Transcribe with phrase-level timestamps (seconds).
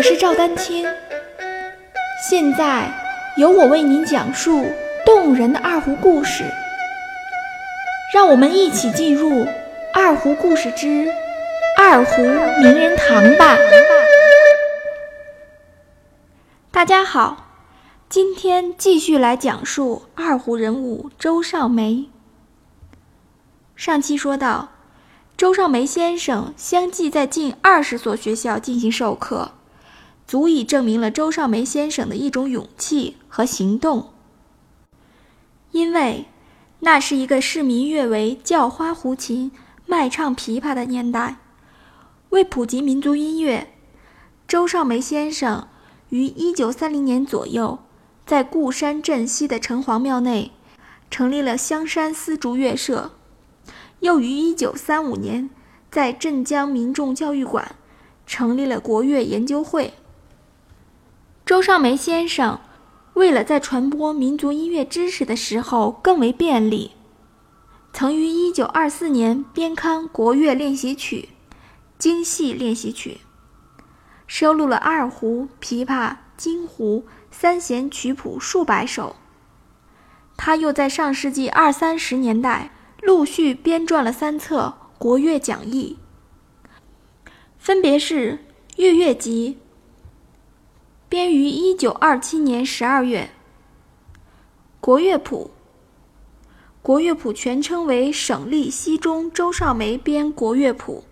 [0.00, 0.86] 我是赵丹青，
[2.26, 2.90] 现在
[3.36, 4.64] 由我为您讲述
[5.04, 6.42] 动人的二胡故事。
[8.14, 9.28] 让我们一起进入
[9.92, 11.06] 《二胡故事之
[11.76, 13.58] 二胡名人堂》吧。
[16.70, 17.48] 大家好，
[18.08, 22.08] 今天继续来讲述二胡人物周少梅。
[23.76, 24.70] 上期说到，
[25.36, 29.52] 周少梅先生相继在近二十所学校进行授课。
[30.30, 34.12] 足以证明了周少梅先生的一种勇气和行动。
[35.72, 36.26] 因为
[36.78, 39.50] 那是一个市民乐为叫花胡琴、
[39.86, 41.38] 卖唱琵琶的年代，
[42.28, 43.72] 为普及民族音乐，
[44.46, 45.66] 周少梅先生
[46.10, 47.80] 于一九三零年左右，
[48.24, 50.52] 在固山镇西的城隍庙内
[51.10, 53.10] 成立了香山丝竹乐社，
[53.98, 55.50] 又于一九三五年
[55.90, 57.74] 在镇江民众教育馆
[58.24, 59.94] 成立了国乐研究会。
[61.50, 62.60] 周少梅先生
[63.14, 66.92] 为了在传播民族音乐知识的时候更为便利，
[67.92, 71.28] 曾于1924年编刊《国乐练习曲》
[71.98, 73.18] 《京戏练习曲》，
[74.28, 79.16] 收录了二胡、琵琶、京胡三弦曲谱数百首。
[80.36, 82.70] 他又在上世纪二三十年代
[83.02, 85.98] 陆续编撰了三册国乐讲义，
[87.58, 88.34] 分别是
[88.76, 89.58] 《乐乐集》。
[91.10, 93.30] 编于一九二七年十二月。
[94.78, 95.50] 国乐谱，
[96.82, 101.02] 国乐谱全称为省立西中周少梅编国乐谱，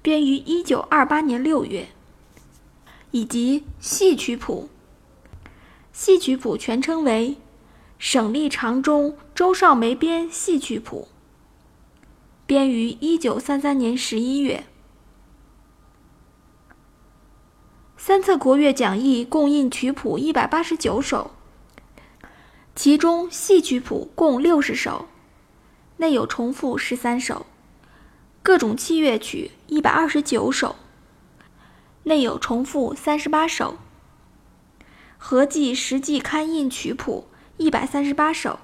[0.00, 1.88] 编于一九二八年六月。
[3.10, 4.68] 以及戏曲谱，
[5.92, 7.36] 戏曲谱全称为
[7.98, 11.08] 省立长中周少梅编戏曲谱，
[12.46, 14.62] 编于一九三三年十一月。
[18.08, 21.32] 三册国乐讲义共印曲谱一百八十九首，
[22.74, 25.08] 其中戏曲谱共六十首，
[25.98, 27.44] 内有重复十三首；
[28.42, 30.76] 各种器乐曲一百二十九首，
[32.04, 33.76] 内有重复三十八首。
[35.18, 38.58] 合计实际刊印曲谱一百三十八首。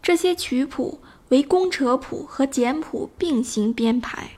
[0.00, 4.30] 这些曲谱为公扯谱和简谱并行编排。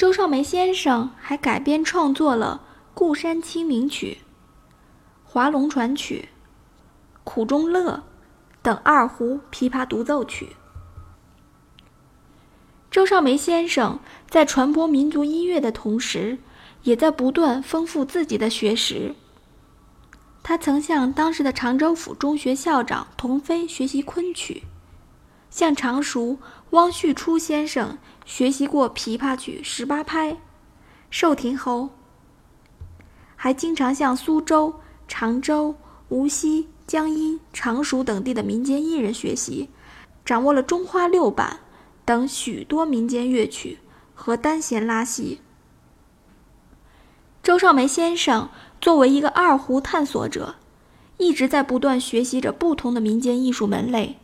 [0.00, 2.62] 周少梅先生还改编创作了
[2.94, 4.16] 《故山清明曲》
[5.30, 6.30] 《划龙船曲》
[7.22, 7.96] 《苦中乐》
[8.62, 10.56] 等二胡、琵琶独奏曲。
[12.90, 14.00] 周少梅先生
[14.30, 16.38] 在传播民族音乐的同时，
[16.84, 19.14] 也在不断丰富自己的学识。
[20.42, 24.62] 他曾向当时的常州府中学校长童飞学习昆曲。
[25.50, 26.38] 向常熟
[26.70, 30.36] 汪旭初先生学习过琵琶曲十八拍，
[31.10, 31.90] 寿亭侯
[33.34, 34.74] 还经常向苏州、
[35.08, 35.74] 常州、
[36.10, 39.68] 无锡、江阴、常熟等地的民间艺人学习，
[40.24, 41.58] 掌握了中花六板
[42.04, 43.78] 等许多民间乐曲
[44.14, 45.40] 和单弦拉戏。
[47.42, 48.48] 周少梅先生
[48.80, 50.54] 作为一个二胡探索者，
[51.16, 54.18] 一直在不断学习着不同的民间艺术门类。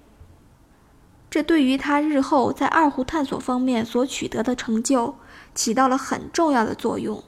[1.36, 5.16] 这对于他日后在二胡探索方面所取得的成就
[5.54, 7.22] 起到了很重要的作用。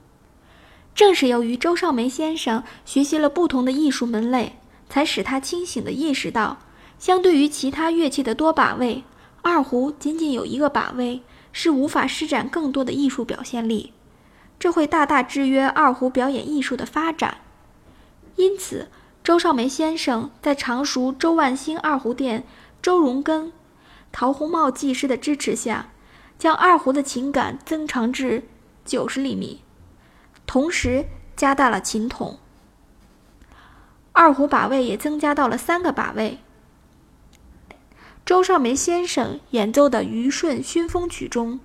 [0.95, 4.59] 正是由于周少梅先生学习了不同的艺术门类，
[4.89, 6.57] 才使他清醒地意识到，
[6.99, 9.05] 相对于其他乐器的多把位，
[9.43, 11.21] 二胡仅仅有一个把位
[11.53, 13.93] 是无法施展更多的艺术表现力，
[14.59, 17.43] 这会大大制约二胡表演艺术的发展。
[18.37, 18.89] 因此，
[19.23, 22.45] 周少梅先生在常熟周万兴二胡店
[22.81, 23.53] 周荣根。
[24.11, 25.91] 陶洪茂技师的支持下，
[26.39, 28.45] 将二胡的琴杆增长至
[28.85, 29.63] 九十厘米，
[30.47, 32.39] 同时加大了琴筒。
[34.13, 36.39] 二胡把位也增加到了三个把位。
[38.27, 41.61] 周少梅先生演奏的《虞舜熏风曲》中，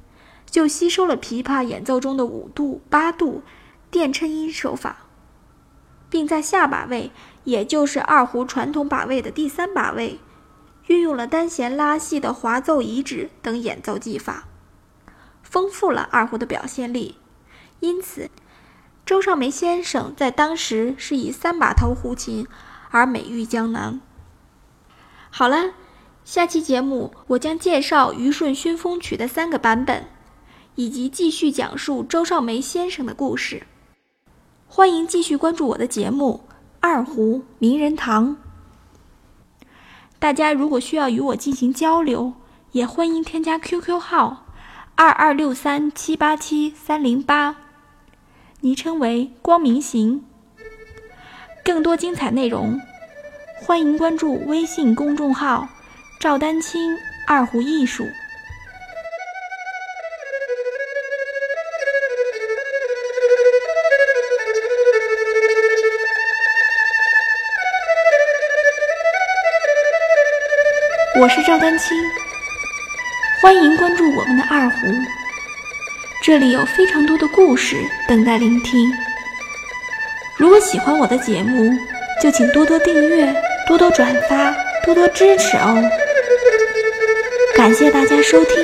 [0.45, 3.41] 就吸收了琵琶演奏中的五度、八度
[3.89, 4.97] 电衬音手法，
[6.09, 7.11] 并在下把位，
[7.43, 10.19] 也就是二胡传统把位的第三把位。
[10.87, 14.47] 运用了单弦拉细的滑奏移指等演奏技法，
[15.41, 17.17] 丰富了二胡的表现力。
[17.79, 18.29] 因此，
[19.05, 22.47] 周少梅先生在当时是以三把头胡琴
[22.91, 24.01] 而美誉江南。
[25.29, 25.73] 好了，
[26.23, 30.05] 下期节目我将介绍《虞舜熏风曲》的三个版本，
[30.75, 33.63] 以及继续讲述周少梅先生的故事。
[34.67, 36.45] 欢迎继续关注我的节目
[36.79, 38.35] 《二胡名人堂》。
[40.23, 42.31] 大家如果需要与我进行交流，
[42.71, 44.45] 也欢迎添加 QQ 号
[44.95, 47.57] 二二六三七八七三零八。
[48.61, 50.23] 昵称为光明行。
[51.61, 52.79] 更多精彩内容，
[53.65, 55.67] 欢迎关注微信公众号
[56.21, 56.97] “赵丹青
[57.27, 58.07] 二胡艺术”。
[71.23, 71.97] 我是赵丹青，
[73.41, 74.93] 欢迎关注我们的二胡，
[76.21, 78.91] 这里有非常多的故事等待聆听。
[80.35, 81.71] 如果喜欢我的节目，
[82.21, 83.33] 就请多多订阅、
[83.65, 84.53] 多多转发、
[84.83, 85.81] 多多支持哦！
[87.55, 88.55] 感谢大家收听。